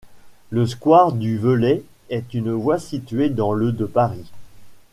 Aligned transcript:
Le 0.49 0.65
square 0.65 1.11
du 1.11 1.37
Velay 1.37 1.83
est 2.09 2.33
une 2.33 2.53
voie 2.53 2.79
située 2.79 3.29
dans 3.29 3.53
le 3.53 3.71
de 3.71 3.85
Paris. 3.85 4.31